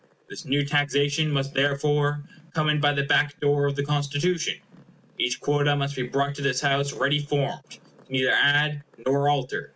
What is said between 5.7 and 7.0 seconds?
must be brought to this House